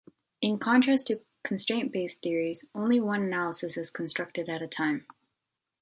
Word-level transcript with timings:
In 0.41 0.57
contrast 0.57 1.05
to 1.09 1.21
constraint-based 1.43 2.23
theories, 2.23 2.65
only 2.73 2.99
one 2.99 3.21
analysis 3.21 3.77
is 3.77 3.91
constructed 3.91 4.49
at 4.49 4.63
a 4.63 4.67
time. 4.67 5.05